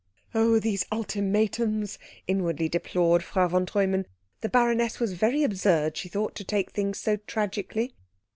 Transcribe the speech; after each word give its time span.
"Oh, 0.33 0.57
these 0.57 0.83
ultimatums!" 0.91 1.99
inwardly 2.25 2.67
deplored 2.67 3.21
Frau 3.23 3.47
von 3.49 3.67
Treumann; 3.67 4.07
the 4.39 4.49
baroness 4.49 4.99
was 4.99 5.13
very 5.13 5.43
absurd, 5.43 5.95
she 5.95 6.09
thought, 6.09 6.33
to 6.37 6.43
take 6.43 6.71
the 6.71 6.73
thing 6.73 6.95
so 6.95 7.17
tragically. 7.17 7.93